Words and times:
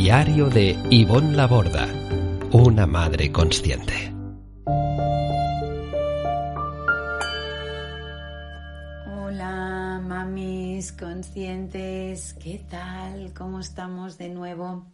Diario 0.00 0.48
de 0.48 0.78
Ivonne 0.90 1.34
Laborda, 1.34 1.88
una 2.52 2.86
madre 2.86 3.32
consciente. 3.32 4.14
Hola, 9.10 10.00
mamis 10.00 10.92
conscientes, 10.92 12.34
¿qué 12.34 12.64
tal? 12.70 13.34
¿Cómo 13.34 13.58
estamos 13.58 14.16
de 14.18 14.28
nuevo? 14.28 14.86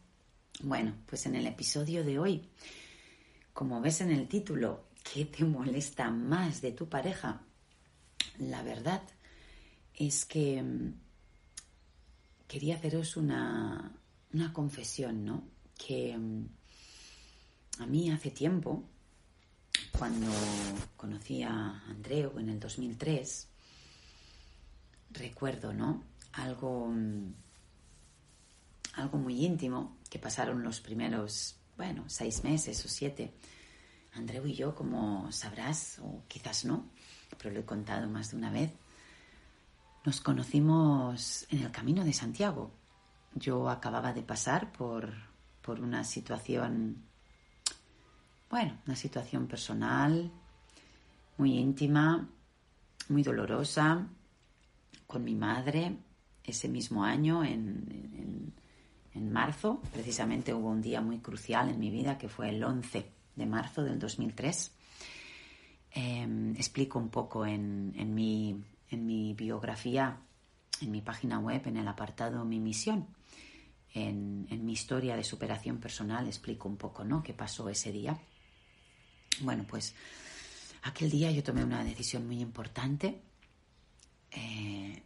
Bueno, 0.62 0.94
pues 1.04 1.26
en 1.26 1.34
el 1.34 1.46
episodio 1.48 2.02
de 2.02 2.18
hoy, 2.18 2.48
como 3.52 3.82
ves 3.82 4.00
en 4.00 4.10
el 4.10 4.26
título, 4.26 4.86
¿qué 5.12 5.26
te 5.26 5.44
molesta 5.44 6.10
más 6.10 6.62
de 6.62 6.72
tu 6.72 6.88
pareja? 6.88 7.42
La 8.38 8.62
verdad 8.62 9.02
es 9.94 10.24
que 10.24 10.62
mm, 10.62 10.94
quería 12.48 12.76
haceros 12.76 13.18
una, 13.18 13.92
una 14.34 14.52
confesión, 14.52 15.24
¿no? 15.24 15.44
Que 15.78 16.16
mm, 16.16 16.48
a 17.78 17.86
mí 17.86 18.10
hace 18.10 18.30
tiempo, 18.30 18.82
cuando 19.96 20.30
conocí 20.96 21.42
a 21.42 21.82
Andreu 21.88 22.38
en 22.38 22.48
el 22.48 22.58
2003, 22.58 23.48
recuerdo, 25.12 25.72
¿no? 25.72 26.02
Algo, 26.32 26.88
mm, 26.88 27.32
algo 28.94 29.18
muy 29.18 29.44
íntimo 29.44 29.96
que 30.10 30.18
pasaron 30.18 30.62
los 30.62 30.80
primeros, 30.80 31.56
bueno, 31.76 32.04
seis 32.08 32.42
meses 32.42 32.84
o 32.84 32.88
siete. 32.88 33.32
Andreu 34.14 34.46
y 34.46 34.54
yo, 34.54 34.74
como 34.74 35.30
sabrás, 35.30 36.00
o 36.02 36.22
quizás 36.26 36.64
no, 36.64 36.90
pero 37.38 37.54
lo 37.54 37.60
he 37.60 37.64
contado 37.64 38.08
más 38.08 38.32
de 38.32 38.36
una 38.36 38.50
vez, 38.50 38.72
nos 40.04 40.20
conocimos 40.20 41.46
en 41.50 41.60
el 41.60 41.70
Camino 41.70 42.04
de 42.04 42.12
Santiago, 42.12 42.72
yo 43.34 43.68
acababa 43.68 44.12
de 44.12 44.22
pasar 44.22 44.72
por, 44.72 45.12
por 45.60 45.80
una 45.80 46.04
situación, 46.04 47.04
bueno, 48.50 48.78
una 48.86 48.96
situación 48.96 49.46
personal, 49.46 50.30
muy 51.36 51.58
íntima, 51.58 52.28
muy 53.08 53.22
dolorosa, 53.22 54.06
con 55.06 55.24
mi 55.24 55.34
madre 55.34 55.96
ese 56.42 56.68
mismo 56.68 57.04
año, 57.04 57.44
en, 57.44 58.52
en, 59.14 59.32
marzo. 59.32 59.80
Precisamente 59.92 60.54
hubo 60.54 60.68
un 60.68 60.80
día 60.80 61.00
muy 61.00 61.18
crucial 61.18 61.68
en 61.68 61.80
mi 61.80 61.90
vida, 61.90 62.18
que 62.18 62.28
fue 62.28 62.50
el 62.50 62.62
11 62.62 63.10
de 63.34 63.46
marzo 63.46 63.82
del 63.82 63.98
2003. 63.98 64.72
Em, 65.90 66.54
explico 66.54 66.98
un 66.98 67.08
poco 67.08 67.46
en, 67.46 67.92
en, 67.96 68.14
mi, 68.14 68.62
en 68.90 69.06
mi 69.06 69.34
biografía, 69.34 70.18
en 70.80 70.90
mi 70.90 71.00
página 71.00 71.38
web, 71.40 71.62
en 71.66 71.78
el 71.78 71.88
apartado 71.88 72.44
Mi 72.44 72.60
misión 72.60 73.06
en, 73.94 74.66
mi 74.66 74.72
historia 74.72 75.16
de 75.16 75.22
superación 75.22 75.78
personal 75.78 76.26
explico 76.26 76.68
un 76.68 76.76
poco, 76.76 77.04
¿no? 77.04 77.22
¿Qué 77.22 77.32
pasó 77.32 77.68
ese 77.68 77.92
día? 77.92 78.18
Bueno, 79.40 79.64
pues 79.68 79.94
aquel 80.82 81.10
día 81.10 81.30
yo 81.30 81.42
tomé 81.42 81.64
una 81.64 81.84
decisión 81.84 82.26
muy 82.26 82.40
importante 82.40 83.22
eh, 84.32 85.02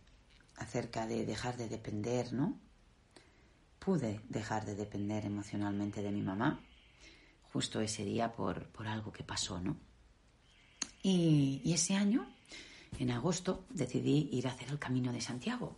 acerca 0.57 1.07
de 1.07 1.27
dejar 1.27 1.57
de 1.59 1.69
depender, 1.69 2.33
¿no? 2.33 2.59
Pude 3.79 4.21
dejar 4.29 4.65
de 4.65 4.75
depender 4.75 5.25
emocionalmente 5.27 6.03
de 6.03 6.11
mi 6.11 6.23
mamá 6.23 6.61
justo 7.53 7.81
ese 7.81 8.05
día 8.05 8.33
por, 8.33 8.71
algo 8.87 9.13
que 9.13 9.23
pasó, 9.23 9.61
¿no? 9.61 9.77
Y, 11.03 11.61
y 11.65 11.73
ese 11.75 11.95
año, 11.95 12.27
en 12.99 13.11
agosto, 13.11 13.67
decidí 13.71 14.29
ir 14.33 14.47
a 14.49 14.53
hacer 14.53 14.71
el 14.71 14.79
Camino 14.79 15.13
de 15.13 15.21
Santiago 15.21 15.77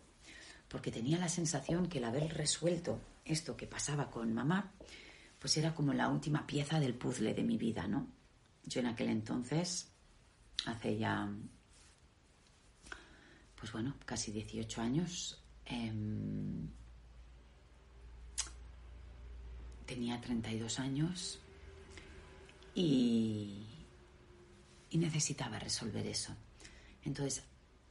porque 0.70 0.92
tenía 0.92 1.18
la 1.18 1.28
sensación 1.28 1.88
que 1.88 1.98
el 1.98 2.04
haber 2.04 2.32
resuelto 2.32 3.00
esto 3.24 3.56
que 3.56 3.66
pasaba 3.66 4.08
con 4.08 4.32
mamá, 4.32 4.72
pues 5.38 5.56
era 5.56 5.74
como 5.74 5.92
la 5.92 6.08
última 6.08 6.46
pieza 6.46 6.78
del 6.78 6.94
puzzle 6.94 7.34
de 7.34 7.42
mi 7.42 7.58
vida, 7.58 7.88
¿no? 7.88 8.06
Yo 8.64 8.80
en 8.80 8.86
aquel 8.86 9.08
entonces, 9.08 9.90
hace 10.66 10.96
ya, 10.96 11.28
pues 13.56 13.72
bueno, 13.72 13.96
casi 14.04 14.30
18 14.30 14.80
años, 14.80 15.42
em, 15.64 16.68
tenía 19.86 20.20
32 20.20 20.78
años 20.78 21.40
y, 22.76 23.66
y 24.90 24.98
necesitaba 24.98 25.58
resolver 25.58 26.06
eso. 26.06 26.32
Entonces, 27.02 27.42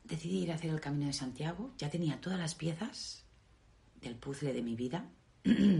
decidí 0.09 0.43
ir 0.43 0.51
a 0.51 0.55
hacer 0.55 0.71
el 0.71 0.81
Camino 0.81 1.05
de 1.05 1.13
Santiago. 1.13 1.73
Ya 1.77 1.89
tenía 1.89 2.19
todas 2.19 2.39
las 2.39 2.55
piezas 2.55 3.23
del 4.01 4.15
puzzle 4.15 4.53
de 4.53 4.61
mi 4.61 4.75
vida 4.75 5.09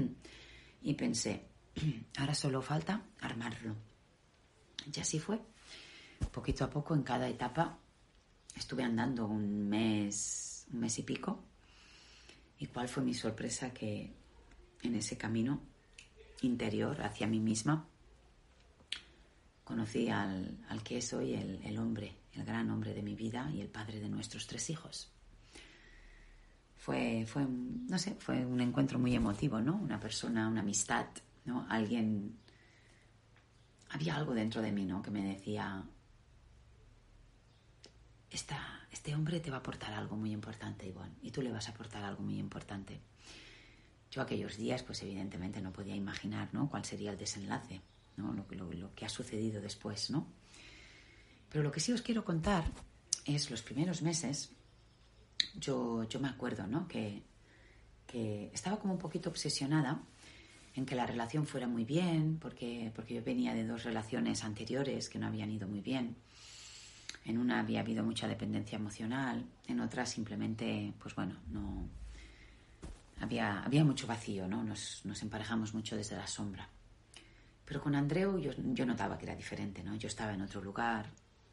y 0.81 0.93
pensé, 0.93 1.47
ahora 2.17 2.35
solo 2.35 2.61
falta 2.61 3.03
armarlo. 3.19 3.75
Y 4.93 4.99
así 4.99 5.19
fue. 5.19 5.41
Poquito 6.31 6.63
a 6.63 6.69
poco, 6.69 6.93
en 6.93 7.03
cada 7.03 7.27
etapa, 7.27 7.79
estuve 8.55 8.83
andando 8.83 9.25
un 9.25 9.67
mes, 9.67 10.65
un 10.71 10.79
mes 10.79 10.99
y 10.99 11.03
pico. 11.03 11.43
¿Y 12.59 12.67
cuál 12.67 12.87
fue 12.89 13.03
mi 13.03 13.13
sorpresa? 13.13 13.73
Que 13.73 14.13
en 14.83 14.95
ese 14.95 15.17
camino 15.17 15.61
interior 16.41 17.01
hacia 17.01 17.27
mí 17.27 17.39
misma, 17.39 17.87
conocí 19.69 20.09
al, 20.09 20.57
que 20.83 20.97
es 20.97 21.13
hoy 21.13 21.35
el 21.35 21.77
hombre 21.77 22.19
el 22.33 22.45
gran 22.45 22.69
hombre 22.69 22.93
de 22.93 23.01
mi 23.01 23.15
vida 23.15 23.49
y 23.53 23.61
el 23.61 23.69
padre 23.69 23.99
de 23.99 24.09
nuestros 24.09 24.47
tres 24.47 24.69
hijos. 24.69 25.11
Fue, 26.77 27.25
fue, 27.27 27.45
no 27.45 27.97
sé, 27.97 28.15
fue 28.15 28.45
un 28.45 28.61
encuentro 28.61 28.97
muy 28.97 29.13
emotivo, 29.13 29.59
¿no? 29.59 29.75
Una 29.75 29.99
persona, 29.99 30.47
una 30.47 30.61
amistad, 30.61 31.07
¿no? 31.45 31.65
Alguien... 31.69 32.37
Había 33.91 34.15
algo 34.15 34.33
dentro 34.33 34.61
de 34.61 34.71
mí, 34.71 34.85
¿no? 34.85 35.01
Que 35.01 35.11
me 35.11 35.23
decía, 35.23 35.83
Esta, 38.29 38.87
este 38.91 39.15
hombre 39.15 39.39
te 39.39 39.49
va 39.49 39.57
a 39.57 39.59
aportar 39.59 39.93
algo 39.93 40.15
muy 40.15 40.31
importante, 40.31 40.87
Ivonne, 40.87 41.15
y 41.23 41.31
tú 41.31 41.41
le 41.41 41.51
vas 41.51 41.67
a 41.67 41.71
aportar 41.71 42.03
algo 42.03 42.21
muy 42.21 42.37
importante. 42.37 43.01
Yo 44.11 44.21
aquellos 44.21 44.57
días, 44.57 44.83
pues 44.83 45.01
evidentemente 45.03 45.61
no 45.61 45.73
podía 45.73 45.95
imaginar, 45.95 46.53
¿no? 46.53 46.69
Cuál 46.69 46.85
sería 46.85 47.11
el 47.11 47.17
desenlace, 47.17 47.81
lo 48.19 48.95
que 48.95 49.05
ha 49.05 49.09
sucedido 49.09 49.61
después, 49.61 50.09
¿no? 50.09 50.27
Pero 51.49 51.63
lo 51.63 51.71
que 51.71 51.79
sí 51.79 51.91
os 51.91 52.01
quiero 52.01 52.23
contar 52.23 52.63
es 53.25 53.49
los 53.49 53.61
primeros 53.61 54.01
meses, 54.01 54.51
yo, 55.55 56.03
yo 56.03 56.19
me 56.19 56.27
acuerdo, 56.27 56.67
¿no? 56.67 56.87
Que, 56.87 57.23
que 58.05 58.51
estaba 58.53 58.79
como 58.79 58.93
un 58.93 58.99
poquito 58.99 59.29
obsesionada 59.29 60.01
en 60.75 60.85
que 60.85 60.95
la 60.95 61.05
relación 61.05 61.45
fuera 61.45 61.67
muy 61.67 61.85
bien, 61.85 62.37
porque, 62.39 62.91
porque 62.95 63.15
yo 63.15 63.23
venía 63.23 63.53
de 63.53 63.65
dos 63.65 63.83
relaciones 63.83 64.43
anteriores 64.43 65.09
que 65.09 65.19
no 65.19 65.27
habían 65.27 65.51
ido 65.51 65.67
muy 65.67 65.81
bien. 65.81 66.15
En 67.25 67.37
una 67.37 67.59
había 67.59 67.81
habido 67.81 68.03
mucha 68.03 68.27
dependencia 68.27 68.77
emocional, 68.77 69.45
en 69.67 69.79
otra 69.81 70.05
simplemente, 70.05 70.93
pues 70.99 71.15
bueno, 71.15 71.35
no 71.49 71.87
había, 73.19 73.61
había 73.63 73.83
mucho 73.83 74.07
vacío, 74.07 74.47
¿no? 74.47 74.63
Nos, 74.63 75.01
nos 75.05 75.21
emparejamos 75.21 75.73
mucho 75.73 75.95
desde 75.97 76.15
la 76.15 76.27
sombra. 76.27 76.69
Pero 77.69 77.83
con 77.83 77.93
Andreu 77.93 78.39
yo, 78.39 78.51
yo 78.57 78.83
notaba 78.83 79.15
que 79.15 79.25
era 79.25 79.35
diferente, 79.35 79.83
¿no? 79.83 79.95
Yo 79.95 80.07
estaba 80.07 80.33
en 80.33 80.41
otro 80.41 80.59
lugar, 80.59 81.05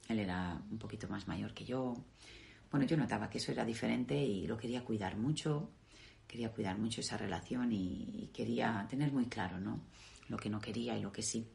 él 0.09 0.19
era 0.19 0.59
un 0.71 0.79
poquito 0.79 1.07
más 1.09 1.29
mayor 1.29 1.53
que 1.53 1.67
yo, 1.67 1.93
bueno, 2.71 2.87
yo 2.87 2.97
notaba 2.97 3.29
que 3.29 3.37
eso 3.37 3.53
era 3.53 3.67
diferente 3.67 4.17
y 4.17 4.47
lo 4.47 4.57
quería 4.57 4.83
cuidar 4.83 5.19
mucho, 5.19 5.69
quería 6.27 6.51
cuidar 6.51 6.79
mucho 6.79 7.03
esa 7.03 7.19
relación 7.19 7.71
y, 7.71 8.31
quería 8.33 8.87
tener 8.89 9.13
muy 9.13 9.27
claro, 9.27 9.61
¿no? 9.61 9.79
Lo 10.29 10.39
que 10.39 10.49
no 10.49 10.59
quería 10.59 10.97
y 10.97 11.03
lo 11.03 11.13
que 11.13 11.21
sí. 11.21 11.47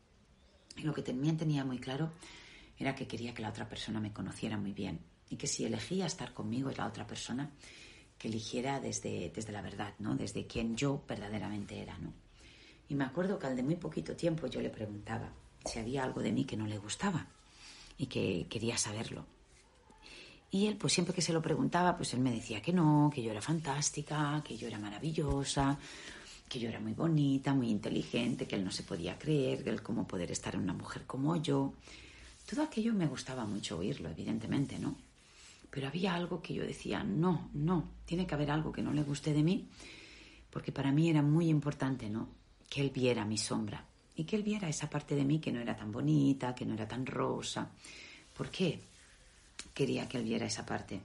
Y 0.78 0.84
lo 0.84 0.94
que 0.94 1.02
también 1.02 1.38
tenía 1.38 1.66
muy 1.66 1.80
claro 1.80 2.12
era 2.78 2.94
que 2.94 3.08
quería 3.08 3.34
que 3.34 3.42
la 3.42 3.50
otra 3.50 3.68
persona 3.68 4.00
me 4.00 4.14
conociera 4.14 4.58
muy 4.58 4.74
bien 4.74 5.00
y 5.28 5.38
que 5.38 5.48
si 5.48 5.66
elegía 5.66 6.06
estar 6.06 6.36
conmigo 6.36 6.70
es 6.70 6.78
la 6.78 6.86
otra 6.86 7.08
persona 7.08 7.50
que 8.16 8.28
eligiera 8.28 8.80
desde, 8.80 9.32
desde 9.34 9.52
la 9.52 9.64
verdad, 9.64 9.96
¿no? 9.98 10.16
Desde 10.16 10.46
quien 10.46 10.76
yo 10.76 11.04
verdaderamente 11.08 11.82
era, 11.82 11.98
¿no? 11.98 12.14
Y 12.92 12.96
me 12.96 13.06
acuerdo 13.06 13.40
que 13.40 13.48
al 13.48 13.56
de 13.56 13.64
muy 13.64 13.78
poquito 13.78 14.18
tiempo 14.18 14.48
yo 14.48 14.60
le 14.60 14.70
preguntaba 14.70 15.32
si 15.64 15.80
había 15.80 16.04
algo 16.04 16.22
de 16.22 16.34
mí 16.34 16.44
que 16.44 16.58
no 16.58 16.68
le 16.68 16.78
gustaba 16.78 17.26
y 17.98 18.08
que 18.08 18.48
quería 18.50 18.78
saberlo. 18.78 19.26
Y 20.50 20.68
él, 20.68 20.76
pues 20.76 20.92
siempre 20.92 21.16
que 21.16 21.22
se 21.22 21.32
lo 21.32 21.42
preguntaba, 21.42 21.96
pues 21.96 22.14
él 22.14 22.20
me 22.20 22.34
decía 22.34 22.62
que 22.62 22.74
no, 22.74 23.10
que 23.16 23.24
yo 23.24 23.32
era 23.32 23.42
fantástica, 23.42 24.44
que 24.46 24.58
yo 24.58 24.68
era 24.68 24.78
maravillosa, 24.78 25.80
que 26.50 26.60
yo 26.60 26.68
era 26.68 26.82
muy 26.82 26.92
bonita, 26.92 27.54
muy 27.54 27.70
inteligente, 27.70 28.46
que 28.46 28.58
él 28.58 28.66
no 28.66 28.72
se 28.72 28.84
podía 28.84 29.18
creer, 29.18 29.64
que 29.64 29.70
él 29.70 29.82
cómo 29.82 30.06
poder 30.06 30.30
estar 30.30 30.56
en 30.56 30.64
una 30.64 30.74
mujer 30.74 31.06
como 31.08 31.38
yo. 31.38 31.74
Todo 32.46 32.62
aquello 32.62 32.94
me 32.94 33.08
gustaba 33.08 33.46
mucho 33.46 33.78
oírlo, 33.78 34.10
evidentemente, 34.10 34.78
¿no? 34.80 34.98
pero 35.70 35.88
había 35.88 36.14
algo 36.14 36.42
que 36.42 36.54
yo 36.54 36.64
decía, 36.66 37.06
no, 37.06 37.50
no, 37.54 37.92
tiene 38.04 38.28
que 38.28 38.36
haber 38.36 38.52
algo 38.52 38.74
que 38.74 38.82
no 38.82 38.92
le 38.92 39.04
guste 39.04 39.32
de 39.32 39.44
mí, 39.44 39.70
porque 40.50 40.74
para 40.74 40.92
mí 40.92 41.10
era 41.10 41.22
muy 41.22 41.48
importante, 41.48 42.10
¿no? 42.10 42.41
Que 42.72 42.80
él 42.80 42.90
viera 42.90 43.26
mi 43.26 43.38
sombra 43.38 43.86
y 44.16 44.24
que 44.24 44.38
él 44.38 44.44
viera 44.44 44.70
esa 44.70 44.90
parte 44.90 45.16
de 45.16 45.26
mí 45.26 45.40
que 45.40 45.52
no 45.52 45.60
era 45.60 45.76
tan 45.76 45.92
bonita, 45.92 46.56
que 46.56 46.66
no 46.66 46.74
era 46.74 46.88
tan 46.88 47.06
rosa. 47.06 47.70
¿Por 48.38 48.50
qué 48.50 48.80
quería 49.74 50.08
que 50.08 50.18
él 50.18 50.24
viera 50.24 50.46
esa 50.46 50.66
parte? 50.66 51.02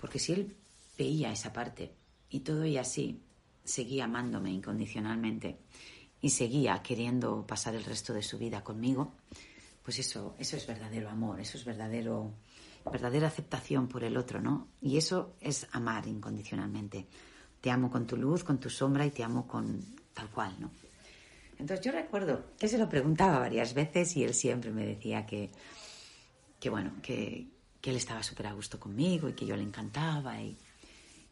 Porque 0.00 0.18
si 0.18 0.32
él 0.32 0.56
veía 0.96 1.32
esa 1.32 1.52
parte 1.52 1.92
y 2.30 2.40
todo 2.40 2.64
y 2.64 2.76
así, 2.78 3.20
seguía 3.64 4.04
amándome 4.04 4.52
incondicionalmente 4.52 5.58
y 6.20 6.30
seguía 6.30 6.82
queriendo 6.82 7.44
pasar 7.46 7.74
el 7.74 7.84
resto 7.84 8.12
de 8.12 8.22
su 8.22 8.38
vida 8.38 8.62
conmigo, 8.62 9.14
pues 9.82 9.98
eso, 9.98 10.36
eso 10.38 10.56
es 10.56 10.66
verdadero 10.66 11.10
amor, 11.10 11.40
eso 11.40 11.58
es 11.58 11.64
verdadero 11.64 12.32
verdadera 12.90 13.28
aceptación 13.28 13.88
por 13.88 14.04
el 14.04 14.16
otro, 14.16 14.40
¿no? 14.40 14.68
Y 14.80 14.96
eso 14.96 15.34
es 15.40 15.66
amar 15.72 16.06
incondicionalmente. 16.06 17.06
Te 17.60 17.70
amo 17.70 17.90
con 17.90 18.06
tu 18.06 18.16
luz, 18.16 18.42
con 18.42 18.58
tu 18.58 18.68
sombra 18.70 19.06
y 19.06 19.10
te 19.10 19.22
amo 19.22 19.46
con 19.46 19.80
tal 20.12 20.28
cual, 20.30 20.56
¿no? 20.58 20.70
Entonces 21.62 21.86
yo 21.86 21.92
recuerdo 21.92 22.46
que 22.58 22.66
se 22.66 22.76
lo 22.76 22.88
preguntaba 22.88 23.38
varias 23.38 23.72
veces 23.72 24.16
y 24.16 24.24
él 24.24 24.34
siempre 24.34 24.72
me 24.72 24.84
decía 24.84 25.24
que, 25.24 25.48
que 26.58 26.68
bueno, 26.68 26.94
que, 27.00 27.46
él 27.84 27.96
estaba 27.96 28.20
súper 28.24 28.48
a 28.48 28.52
gusto 28.52 28.80
conmigo 28.80 29.28
y 29.28 29.34
que 29.34 29.46
yo 29.46 29.56
le 29.56 29.62
encantaba. 29.62 30.40
Y 30.42 30.58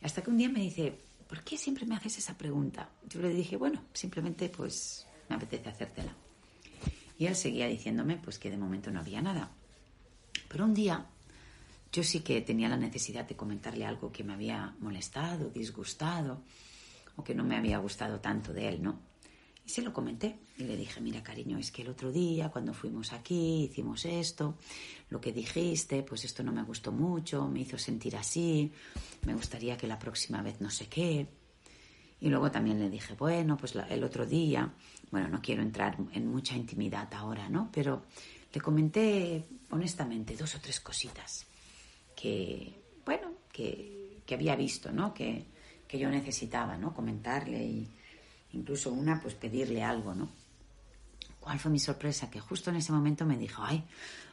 hasta 0.03 0.23
que 0.23 0.31
un 0.31 0.39
día 0.39 0.49
me 0.49 0.61
dice, 0.61 0.97
¿por 1.29 1.43
qué 1.43 1.59
siempre 1.59 1.85
me 1.85 1.97
haces 1.97 2.19
esa 2.19 2.39
pregunta? 2.39 2.89
Yo 3.09 3.21
le 3.21 3.31
dije, 3.31 3.57
bueno, 3.57 3.83
simplemente 3.93 4.49
pues 4.51 5.05
me 5.29 5.35
apetece 5.35 5.69
hacértela. 5.69 6.15
Y 7.19 7.27
él 7.27 7.35
seguía 7.35 7.67
diciéndome 7.67 8.17
pues 8.17 8.39
que 8.39 8.51
de 8.51 8.57
momento 8.57 8.93
no 8.93 9.01
había 9.01 9.21
nada. 9.21 9.51
Pero 10.49 10.65
un 10.65 10.75
día 10.75 11.07
yo 11.91 12.05
sí 12.05 12.21
que 12.21 12.41
tenía 12.43 12.69
la 12.69 12.77
necesidad 12.77 13.25
de 13.25 13.35
comentarle 13.35 13.85
algo 13.85 14.13
que 14.13 14.23
me 14.23 14.35
había 14.35 14.77
molestado, 14.79 15.51
disgustado 15.51 16.41
o 17.17 17.25
que 17.25 17.35
no 17.35 17.43
me 17.43 17.57
había 17.57 17.79
gustado 17.79 18.21
tanto 18.21 18.53
de 18.53 18.69
él, 18.69 18.81
¿no? 18.81 19.10
Se 19.71 19.83
lo 19.83 19.93
comenté 19.93 20.41
y 20.59 20.65
le 20.65 20.77
dije, 20.77 21.01
mira 21.01 21.23
cariño, 21.23 21.57
es 21.57 21.71
que 21.71 21.83
el 21.83 21.91
otro 21.91 22.11
día 22.11 22.49
cuando 22.49 22.75
fuimos 22.75 23.13
aquí 23.13 23.69
hicimos 23.71 24.05
esto, 24.05 24.59
lo 25.11 25.21
que 25.21 25.33
dijiste, 25.33 26.03
pues 26.03 26.25
esto 26.25 26.43
no 26.43 26.51
me 26.51 26.65
gustó 26.65 26.91
mucho, 26.91 27.47
me 27.47 27.61
hizo 27.61 27.79
sentir 27.79 28.17
así, 28.17 28.73
me 29.25 29.33
gustaría 29.33 29.77
que 29.77 29.87
la 29.87 29.97
próxima 29.97 30.43
vez 30.43 30.61
no 30.61 30.71
sé 30.71 30.89
qué. 30.89 31.29
Y 32.21 32.29
luego 32.29 32.51
también 32.51 32.81
le 32.81 32.91
dije, 32.91 33.15
bueno, 33.15 33.57
pues 33.57 33.77
el 33.77 34.03
otro 34.03 34.27
día, 34.27 34.75
bueno, 35.13 35.29
no 35.29 35.41
quiero 35.41 35.63
entrar 35.63 35.97
en 36.15 36.27
mucha 36.27 36.57
intimidad 36.57 37.09
ahora, 37.15 37.49
¿no? 37.49 37.71
Pero 37.71 38.03
le 38.53 38.61
comenté 38.61 39.47
honestamente 39.71 40.37
dos 40.37 40.53
o 40.57 40.61
tres 40.61 40.81
cositas 40.81 41.47
que, 42.17 42.75
bueno, 43.07 43.35
que, 43.53 44.23
que 44.27 44.35
había 44.35 44.57
visto, 44.57 44.91
¿no? 44.91 45.15
Que, 45.15 45.47
que, 45.87 45.97
yo 45.97 46.11
necesitaba, 46.11 46.77
¿no? 46.77 46.93
Comentarle 46.93 47.65
y 47.65 47.89
incluso 48.53 48.93
una, 48.93 49.21
pues 49.21 49.35
pedirle 49.35 49.83
algo, 49.83 50.15
¿no? 50.15 50.29
¿Cuál 51.39 51.59
fue 51.59 51.71
mi 51.71 51.79
sorpresa? 51.79 52.31
Que 52.31 52.41
justo 52.41 52.71
en 52.71 52.77
ese 52.77 52.93
momento 52.93 53.25
me 53.25 53.37
dijo, 53.37 53.63
ay, 53.63 53.85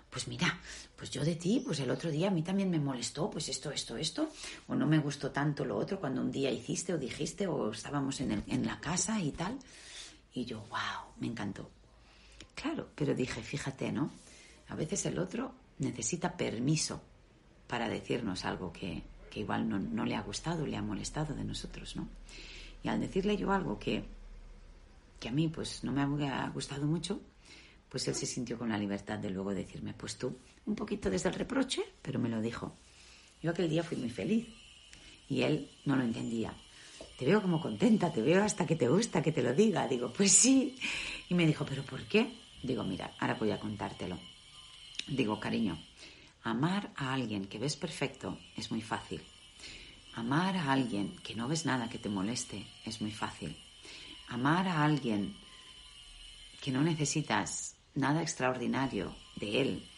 pues 0.09 0.27
mira, 0.27 0.59
pues 0.95 1.11
yo 1.11 1.23
de 1.23 1.35
ti, 1.35 1.61
pues 1.65 1.79
el 1.79 1.91
otro 1.91 2.09
día 2.09 2.27
a 2.27 2.31
mí 2.31 2.41
también 2.41 2.69
me 2.69 2.79
molestó, 2.79 3.29
pues 3.29 3.49
esto, 3.49 3.71
esto, 3.71 3.97
esto, 3.97 4.29
o 4.67 4.75
no 4.75 4.87
me 4.87 4.99
gustó 4.99 5.31
tanto 5.31 5.63
lo 5.65 5.77
otro 5.77 5.99
cuando 5.99 6.21
un 6.21 6.31
día 6.31 6.51
hiciste 6.51 6.93
o 6.93 6.97
dijiste 6.97 7.47
o 7.47 7.71
estábamos 7.71 8.19
en, 8.21 8.31
el, 8.31 8.43
en 8.47 8.65
la 8.65 8.79
casa 8.79 9.19
y 9.21 9.31
tal. 9.31 9.57
Y 10.33 10.45
yo, 10.45 10.59
wow, 10.69 11.13
me 11.19 11.27
encantó. 11.27 11.69
Claro, 12.55 12.89
pero 12.95 13.13
dije, 13.13 13.41
fíjate, 13.41 13.91
¿no? 13.91 14.11
A 14.69 14.75
veces 14.75 15.05
el 15.05 15.19
otro 15.19 15.53
necesita 15.79 16.35
permiso 16.35 17.01
para 17.67 17.89
decirnos 17.89 18.45
algo 18.45 18.73
que, 18.73 19.03
igual 19.35 19.69
no, 19.69 20.05
le 20.05 20.15
ha 20.15 20.21
gustado, 20.21 20.65
le 20.65 20.77
ha 20.77 20.81
molestado 20.81 21.35
de 21.35 21.43
nosotros, 21.43 21.95
¿no? 21.95 22.07
Y 22.83 22.89
al 22.89 22.99
decirle 22.99 23.37
yo 23.37 23.51
algo 23.51 23.77
que, 23.79 24.03
que 25.19 25.29
a 25.29 25.31
mí 25.31 25.47
pues 25.47 25.83
no 25.83 25.91
me 25.91 26.01
ha 26.27 26.49
gustado 26.49 26.85
mucho, 26.85 27.19
pues 27.89 28.07
él 28.07 28.15
se 28.15 28.25
sintió 28.25 28.57
con 28.57 28.69
la 28.69 28.77
libertad 28.77 29.19
de 29.19 29.29
luego 29.29 29.53
decirme, 29.53 29.93
pues 29.93 30.17
tú, 30.17 30.37
un 30.65 30.75
poquito 30.75 31.09
desde 31.09 31.29
el 31.29 31.35
reproche, 31.35 31.81
pero 32.01 32.19
me 32.19 32.29
lo 32.29 32.41
dijo. 32.41 32.75
Yo 33.41 33.51
aquel 33.51 33.69
día 33.69 33.83
fui 33.83 33.97
muy 33.97 34.09
feliz 34.09 34.47
y 35.29 35.41
él 35.41 35.69
no 35.85 35.95
lo 35.95 36.03
entendía. 36.03 36.53
Te 37.17 37.25
veo 37.25 37.41
como 37.41 37.61
contenta, 37.61 38.11
te 38.11 38.21
veo 38.21 38.43
hasta 38.43 38.65
que 38.65 38.75
te 38.75 38.87
gusta 38.87 39.21
que 39.21 39.31
te 39.31 39.41
lo 39.41 39.53
diga. 39.53 39.87
Digo, 39.87 40.13
pues 40.13 40.31
sí. 40.31 40.75
Y 41.29 41.33
me 41.33 41.47
dijo, 41.47 41.65
¿pero 41.65 41.83
por 41.83 42.03
qué? 42.03 42.31
Digo, 42.61 42.83
mira, 42.83 43.11
ahora 43.19 43.35
voy 43.35 43.51
a 43.51 43.59
contártelo. 43.59 44.19
Digo, 45.07 45.39
cariño, 45.39 45.79
Amar 46.47 46.93
a 46.95 47.13
alguien 47.13 47.45
que 47.45 47.59
ves 47.59 47.75
perfecto 47.75 48.39
es 48.55 48.71
muy 48.71 48.81
fácil. 48.81 49.21
Amar 50.17 50.57
a 50.57 50.73
alguien 50.73 51.15
que 51.21 51.35
no 51.35 51.47
ves 51.47 51.67
nada 51.67 51.89
que 51.89 51.99
te 51.99 52.09
moleste 52.09 52.65
es 52.83 53.01
muy 53.01 53.11
fácil. 53.11 53.55
Amar 54.29 54.67
a 54.67 54.83
alguien 54.83 55.37
que 56.59 56.71
no 56.71 56.81
necesitas 56.81 57.75
nada 57.93 58.23
extraordinario 58.23 59.15
de 59.35 59.61
él 59.61 59.89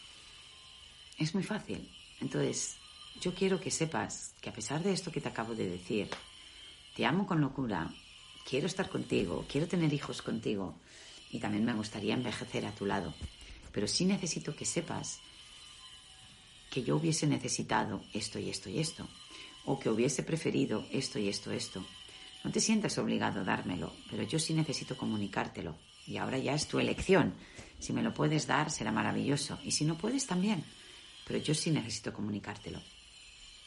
es 1.16 1.34
muy 1.34 1.42
fácil. 1.42 1.88
Entonces, 2.20 2.76
yo 3.18 3.34
quiero 3.34 3.62
que 3.62 3.70
sepas 3.70 4.34
que 4.42 4.50
a 4.50 4.52
pesar 4.52 4.82
de 4.82 4.92
esto 4.92 5.10
que 5.10 5.22
te 5.22 5.30
acabo 5.30 5.54
de 5.54 5.70
decir, 5.70 6.10
te 6.94 7.06
amo 7.06 7.26
con 7.26 7.40
locura, 7.40 7.90
quiero 8.46 8.66
estar 8.66 8.90
contigo, 8.90 9.46
quiero 9.48 9.68
tener 9.68 9.90
hijos 9.90 10.20
contigo 10.20 10.74
y 11.30 11.38
también 11.38 11.64
me 11.64 11.72
gustaría 11.72 12.12
envejecer 12.12 12.66
a 12.66 12.74
tu 12.74 12.84
lado. 12.84 13.14
Pero 13.72 13.88
sí 13.88 14.04
necesito 14.04 14.54
que 14.54 14.66
sepas 14.66 15.18
que 16.70 16.82
yo 16.82 16.96
hubiese 16.96 17.26
necesitado 17.26 18.02
esto 18.12 18.38
y 18.38 18.50
esto 18.50 18.68
y 18.68 18.80
esto, 18.80 19.08
o 19.64 19.78
que 19.78 19.88
hubiese 19.88 20.22
preferido 20.22 20.86
esto 20.90 21.18
y 21.18 21.28
esto, 21.28 21.50
esto. 21.52 21.84
No 22.42 22.50
te 22.50 22.60
sientas 22.60 22.96
obligado 22.98 23.40
a 23.40 23.44
dármelo, 23.44 23.92
pero 24.10 24.22
yo 24.22 24.38
sí 24.38 24.54
necesito 24.54 24.96
comunicártelo. 24.96 25.76
Y 26.06 26.16
ahora 26.16 26.38
ya 26.38 26.54
es 26.54 26.66
tu 26.66 26.78
elección. 26.78 27.34
Si 27.78 27.92
me 27.92 28.02
lo 28.02 28.14
puedes 28.14 28.46
dar, 28.46 28.70
será 28.70 28.92
maravilloso. 28.92 29.58
Y 29.62 29.72
si 29.72 29.84
no 29.84 29.98
puedes, 29.98 30.26
también. 30.26 30.64
Pero 31.26 31.38
yo 31.38 31.54
sí 31.54 31.70
necesito 31.70 32.12
comunicártelo. 32.12 32.80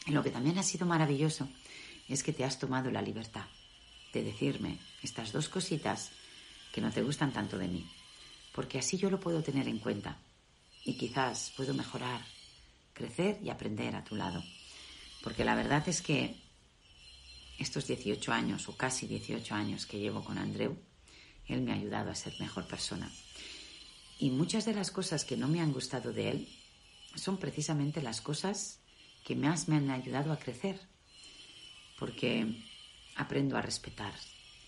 Y 0.07 0.11
lo 0.11 0.23
que 0.23 0.31
también 0.31 0.57
ha 0.57 0.63
sido 0.63 0.85
maravilloso 0.85 1.47
es 2.09 2.23
que 2.23 2.33
te 2.33 2.43
has 2.43 2.59
tomado 2.59 2.91
la 2.91 3.01
libertad 3.01 3.45
de 4.11 4.23
decirme 4.23 4.79
estas 5.01 5.31
dos 5.31 5.49
cositas 5.49 6.11
que 6.73 6.81
no 6.81 6.91
te 6.91 7.01
gustan 7.01 7.31
tanto 7.31 7.57
de 7.57 7.67
mí. 7.67 7.87
Porque 8.53 8.79
así 8.79 8.97
yo 8.97 9.09
lo 9.09 9.19
puedo 9.19 9.41
tener 9.41 9.67
en 9.67 9.79
cuenta. 9.79 10.17
Y 10.83 10.95
quizás 10.95 11.53
puedo 11.55 11.73
mejorar 11.73 12.21
crecer 12.93 13.39
y 13.41 13.49
aprender 13.49 13.95
a 13.95 14.03
tu 14.03 14.15
lado. 14.15 14.43
Porque 15.23 15.45
la 15.45 15.55
verdad 15.55 15.87
es 15.87 16.01
que 16.01 16.35
estos 17.57 17.87
18 17.87 18.31
años 18.33 18.67
o 18.67 18.75
casi 18.75 19.07
18 19.07 19.55
años 19.55 19.85
que 19.85 19.99
llevo 19.99 20.23
con 20.23 20.37
Andreu, 20.37 20.77
él 21.47 21.61
me 21.61 21.71
ha 21.71 21.75
ayudado 21.75 22.11
a 22.11 22.15
ser 22.15 22.33
mejor 22.39 22.67
persona. 22.67 23.09
Y 24.19 24.31
muchas 24.31 24.65
de 24.65 24.73
las 24.73 24.91
cosas 24.91 25.23
que 25.23 25.37
no 25.37 25.47
me 25.47 25.61
han 25.61 25.71
gustado 25.71 26.11
de 26.11 26.29
él 26.29 26.49
son 27.15 27.37
precisamente 27.37 28.01
las 28.01 28.21
cosas 28.21 28.79
que 29.23 29.35
más 29.35 29.69
me 29.69 29.77
han 29.77 29.89
ayudado 29.91 30.33
a 30.33 30.39
crecer. 30.39 30.79
Porque 31.97 32.61
aprendo 33.15 33.57
a 33.57 33.61
respetar, 33.61 34.13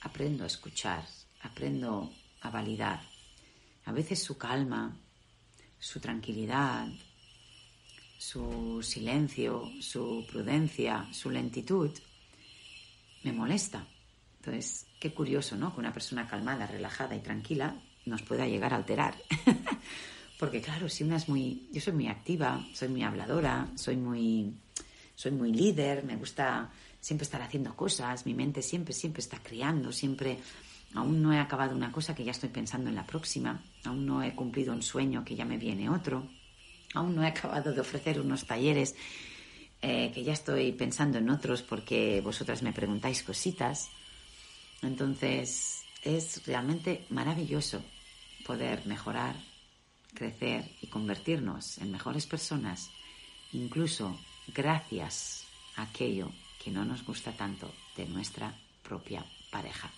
aprendo 0.02 0.46
a 0.46 0.48
escuchar, 0.48 1.06
aprendo 1.42 2.14
a 2.42 2.50
validar. 2.50 3.02
A 3.84 3.92
veces 3.92 4.24
su 4.24 4.38
calma, 4.38 4.98
su 5.80 6.00
tranquilidad, 6.00 6.88
su 8.18 8.82
silencio, 8.82 9.70
su 9.82 10.26
prudencia, 10.30 11.08
su 11.12 11.30
lentitud, 11.30 11.92
me 13.24 13.34
molesta. 13.34 13.86
Entonces, 14.38 14.88
qué 15.00 15.14
curioso, 15.14 15.56
¿no? 15.56 15.74
Que 15.74 15.80
una 15.80 15.94
persona 15.94 16.28
calmada, 16.28 16.68
relajada 16.68 17.16
y 17.16 17.20
tranquila 17.20 17.76
nos 18.06 18.22
pueda 18.22 18.48
llegar 18.48 18.74
a 18.74 18.78
alterar. 18.78 19.16
Porque 20.40 20.62
claro, 20.62 20.90
si 20.90 21.04
una 21.04 21.16
es 21.16 21.30
muy... 21.30 21.68
Yo 21.72 21.82
soy 21.82 21.94
muy 21.94 22.08
activa, 22.08 22.66
soy 22.74 22.90
muy 22.90 23.04
habladora, 23.04 23.68
soy 23.76 23.96
muy 23.96 24.54
soy 25.16 25.32
muy 25.32 25.54
líder, 25.54 26.04
me 26.04 26.18
gusta 26.18 26.70
siempre 27.00 27.24
estar 27.24 27.42
haciendo 27.42 27.76
cosas, 27.76 28.26
mi 28.26 28.34
mente 28.34 28.62
siempre, 28.62 28.94
siempre 28.94 29.22
está 29.22 29.40
creando, 29.42 29.92
siempre 29.92 30.40
aún 30.94 31.22
no 31.22 31.34
he 31.34 31.40
acabado 31.40 31.76
una 31.76 31.92
cosa 31.92 32.14
que 32.14 32.24
ya 32.24 32.32
estoy 32.32 32.50
pensando 32.50 32.90
en 32.90 32.96
la 32.96 33.06
próxima, 33.06 33.64
aún 33.86 34.06
no 34.06 34.22
he 34.22 34.36
cumplido 34.36 34.74
un 34.74 34.82
sueño 34.82 35.24
que 35.24 35.36
ya 35.36 35.46
me 35.46 35.58
viene 35.58 35.90
otro, 35.90 36.28
aún 36.96 37.16
no 37.16 37.24
he 37.24 37.28
acabado 37.28 37.74
de 37.74 37.82
ofrecer 37.82 38.20
unos 38.20 38.46
talleres 38.46 38.96
eh, 39.82 40.12
que 40.14 40.24
ya 40.24 40.34
estoy 40.34 40.72
pensando 40.72 41.20
en 41.20 41.30
otros 41.30 41.62
porque 41.62 42.22
vosotras 42.22 42.64
me 42.64 42.74
preguntáis 42.74 43.22
cositas. 43.22 43.90
Entonces 44.82 45.84
es 46.04 46.46
realmente 46.48 47.06
maravilloso 47.10 47.84
poder 48.46 48.86
mejorar, 48.86 49.36
crecer 50.14 50.72
y 50.82 50.88
convertirnos 50.88 51.78
en 51.80 51.92
mejores 51.92 52.26
personas, 52.26 52.90
incluso 53.54 54.18
gracias 54.48 55.46
a 55.76 55.84
aquello 55.84 56.32
que 56.64 56.72
no 56.72 56.86
nos 56.86 57.04
gusta 57.04 57.32
tanto 57.32 57.72
de 57.98 58.06
nuestra 58.06 58.58
propia 58.82 59.26
pareja. 59.52 59.92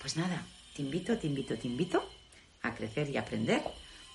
Pues 0.00 0.16
nada, 0.16 0.44
te 0.74 0.82
invito, 0.82 1.18
te 1.18 1.26
invito, 1.26 1.56
te 1.56 1.66
invito 1.66 2.08
a 2.62 2.74
crecer 2.74 3.10
y 3.10 3.16
aprender 3.16 3.62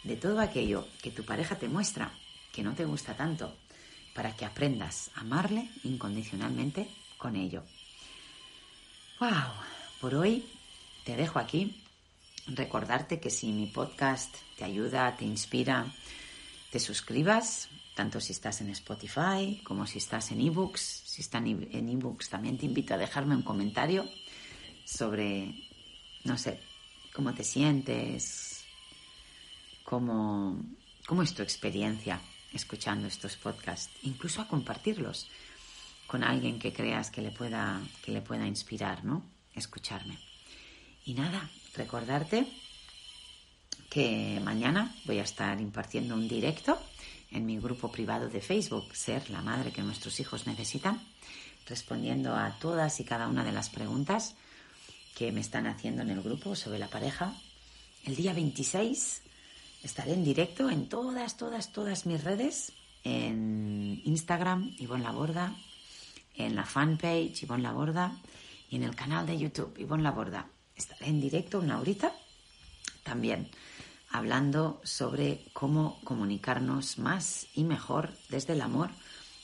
de 0.03 0.15
todo 0.15 0.39
aquello 0.39 0.87
que 1.01 1.11
tu 1.11 1.23
pareja 1.23 1.57
te 1.57 1.67
muestra 1.67 2.11
que 2.53 2.63
no 2.63 2.75
te 2.75 2.85
gusta 2.85 3.15
tanto, 3.15 3.57
para 4.13 4.35
que 4.35 4.45
aprendas 4.45 5.09
a 5.15 5.21
amarle 5.21 5.69
incondicionalmente 5.83 6.87
con 7.17 7.35
ello. 7.35 7.63
¡Wow! 9.19 9.29
Por 9.99 10.13
hoy 10.15 10.45
te 11.03 11.15
dejo 11.15 11.39
aquí. 11.39 11.81
Recordarte 12.45 13.19
que 13.19 13.31
si 13.31 13.51
mi 13.51 13.65
podcast 13.67 14.35
te 14.57 14.65
ayuda, 14.65 15.15
te 15.17 15.25
inspira, 15.25 15.87
te 16.71 16.79
suscribas, 16.79 17.69
tanto 17.95 18.19
si 18.19 18.33
estás 18.33 18.61
en 18.61 18.69
Spotify 18.69 19.61
como 19.63 19.87
si 19.87 19.97
estás 19.97 20.31
en 20.31 20.41
ebooks. 20.41 20.81
Si 21.05 21.21
están 21.21 21.47
en 21.47 21.89
ebooks, 21.89 22.29
también 22.29 22.57
te 22.57 22.65
invito 22.65 22.93
a 22.93 22.97
dejarme 22.97 23.35
un 23.35 23.43
comentario 23.43 24.07
sobre, 24.83 25.69
no 26.23 26.37
sé, 26.37 26.59
cómo 27.13 27.33
te 27.33 27.43
sientes, 27.43 28.52
cómo, 29.93 30.59
cómo 31.05 31.21
es 31.21 31.35
tu 31.35 31.43
experiencia 31.43 32.19
escuchando 32.51 33.07
estos 33.07 33.35
podcasts, 33.37 33.93
incluso 34.01 34.41
a 34.41 34.47
compartirlos 34.47 35.27
con 36.07 36.23
alguien 36.23 36.57
que 36.57 36.73
creas 36.73 37.11
que 37.11 37.21
le 37.21 37.29
pueda, 37.29 37.79
que 38.03 38.11
le 38.11 38.21
pueda 38.21 38.47
inspirar, 38.47 39.05
¿no? 39.05 39.23
Escucharme. 39.53 40.17
Y 41.05 41.13
nada, 41.13 41.47
recordarte 41.75 42.47
que 43.91 44.41
mañana 44.43 44.95
voy 45.05 45.19
a 45.19 45.23
estar 45.23 45.61
impartiendo 45.61 46.15
un 46.15 46.27
directo 46.27 46.79
en 47.29 47.45
mi 47.45 47.59
grupo 47.59 47.91
privado 47.91 48.29
de 48.29 48.41
Facebook, 48.41 48.95
Ser 48.95 49.29
la 49.29 49.43
madre 49.43 49.71
que 49.71 49.83
nuestros 49.83 50.19
hijos 50.19 50.47
necesitan, 50.47 51.03
respondiendo 51.67 52.35
a 52.35 52.57
todas 52.57 52.99
y 52.99 53.03
cada 53.03 53.27
una 53.27 53.43
de 53.43 53.51
las 53.51 53.69
preguntas 53.69 54.33
que 55.13 55.31
me 55.31 55.41
están 55.41 55.67
haciendo 55.67 56.01
en 56.01 56.09
el 56.09 56.23
grupo 56.23 56.55
sobre 56.55 56.79
la 56.79 56.87
pareja. 56.87 57.35
El 58.05 58.15
día 58.15 58.33
26 58.33 59.22
estaré 59.83 60.13
en 60.13 60.23
directo 60.23 60.69
en 60.69 60.89
todas, 60.89 61.37
todas, 61.37 61.71
todas 61.71 62.05
mis 62.05 62.23
redes, 62.23 62.71
en 63.03 64.01
Instagram, 64.05 64.73
Ivonne 64.79 65.03
Laborda, 65.03 65.55
en 66.35 66.55
la 66.55 66.65
fanpage, 66.65 67.43
Ivonne 67.43 67.63
Laborda, 67.63 68.17
y 68.69 68.77
en 68.77 68.83
el 68.83 68.95
canal 68.95 69.27
de 69.27 69.37
YouTube, 69.37 69.77
Ivonne 69.77 70.03
Laborda. 70.03 70.47
Estaré 70.75 71.07
en 71.07 71.21
directo 71.21 71.59
una 71.59 71.79
horita 71.79 72.13
también 73.03 73.49
hablando 74.09 74.79
sobre 74.83 75.43
cómo 75.53 75.99
comunicarnos 76.03 76.97
más 76.97 77.47
y 77.53 77.63
mejor 77.63 78.13
desde 78.29 78.53
el 78.53 78.61
amor 78.61 78.89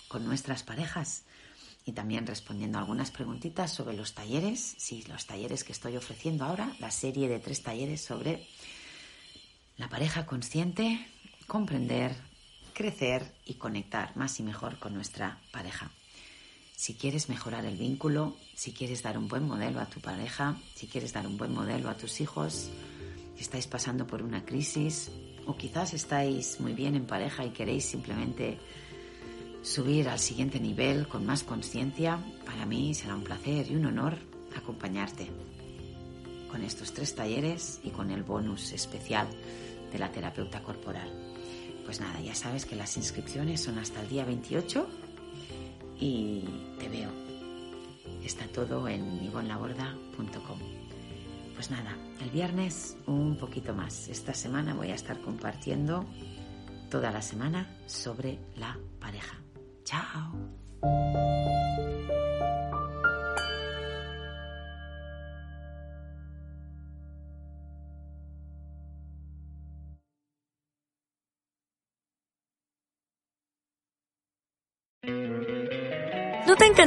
con 0.08 0.26
nuestras 0.26 0.64
parejas 0.64 1.24
y 1.86 1.92
también 1.92 2.28
respondiendo 2.28 2.78
algunas 2.78 3.12
preguntitas 3.12 3.74
sobre 3.74 3.96
los 3.96 4.14
talleres, 4.14 4.76
sí, 4.78 5.04
los 5.08 5.26
talleres 5.26 5.64
que 5.64 5.72
estoy 5.72 5.98
ofreciendo 5.98 6.46
ahora, 6.46 6.72
la 6.80 6.92
serie 6.92 7.28
de 7.28 7.40
tres 7.40 7.64
talleres 7.64 8.02
sobre 8.02 8.48
la 9.80 9.88
pareja 9.88 10.26
consciente, 10.26 11.00
comprender, 11.48 12.14
crecer 12.74 13.34
y 13.46 13.56
conectar 13.56 14.16
más 14.18 14.40
y 14.40 14.44
mejor 14.44 14.78
con 14.78 14.94
nuestra 14.94 15.40
pareja. 15.52 15.90
Si 16.76 16.96
quieres 16.96 17.30
mejorar 17.30 17.66
el 17.66 17.78
vínculo, 17.78 18.36
si 18.56 18.74
quieres 18.74 19.04
dar 19.04 19.18
un 19.18 19.30
buen 19.30 19.48
modelo 19.48 19.80
a 19.80 19.86
tu 19.86 20.02
pareja, 20.02 20.58
si 20.76 20.88
quieres 20.88 21.14
dar 21.14 21.26
un 21.26 21.38
buen 21.38 21.54
modelo 21.54 21.90
a 21.90 21.96
tus 21.96 22.20
hijos, 22.20 22.70
estáis 23.38 23.68
pasando 23.68 24.06
por 24.06 24.22
una 24.22 24.46
crisis 24.46 25.12
o 25.46 25.56
quizás 25.56 25.94
estáis 25.94 26.60
muy 26.60 26.74
bien 26.74 26.96
en 26.96 27.06
pareja 27.06 27.46
y 27.46 27.52
queréis 27.52 27.86
simplemente 27.86 28.60
subir 29.62 30.10
al 30.10 30.20
siguiente 30.20 30.60
nivel 30.60 31.08
con 31.08 31.26
más 31.26 31.44
conciencia, 31.44 32.20
para 32.46 32.66
mí 32.66 32.94
será 32.94 33.16
un 33.16 33.24
placer 33.24 33.72
y 33.72 33.76
un 33.76 33.86
honor 33.86 34.18
acompañarte 34.58 35.30
con 36.50 36.64
estos 36.64 36.94
tres 36.94 37.16
talleres 37.16 37.80
y 37.84 37.92
con 37.92 38.12
el 38.12 38.24
bonus 38.24 38.74
especial 38.74 39.28
de 39.92 40.00
la 40.00 40.12
terapeuta 40.12 40.62
corporal. 40.62 41.10
Pues 41.86 42.00
nada, 42.00 42.20
ya 42.22 42.36
sabes 42.36 42.66
que 42.66 42.76
las 42.76 42.98
inscripciones 42.98 43.62
son 43.62 43.80
hasta 43.80 44.02
el 44.02 44.10
día 44.10 44.26
28 44.26 44.88
y 46.00 46.44
te 46.80 46.90
veo. 46.90 47.10
Está 48.24 48.46
todo 48.48 48.88
en 48.88 49.24
ivonlaborda.com. 49.24 50.60
Pues 51.56 51.72
nada, 51.72 51.98
el 52.22 52.30
viernes 52.30 52.96
un 53.06 53.38
poquito 53.38 53.74
más. 53.74 54.08
Esta 54.08 54.34
semana 54.34 54.74
voy 54.74 54.92
a 54.92 54.96
estar 54.96 55.20
compartiendo 55.20 56.06
toda 56.90 57.12
la 57.12 57.22
semana 57.22 57.76
sobre 57.86 58.40
la 58.56 58.78
pareja. 59.00 59.38
Chao. 59.84 60.32